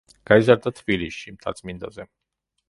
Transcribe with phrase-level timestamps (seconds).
[0.29, 2.09] გაიზარდა თბილისში, მთაწმინდაზე.